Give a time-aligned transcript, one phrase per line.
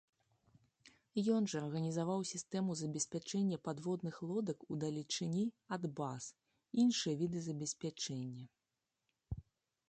[1.33, 5.45] Ён жа арганізаваў сістэму забеспячэння падводных лодак удалечыні
[5.79, 8.45] ад баз, і іншыя віды забеспячэння.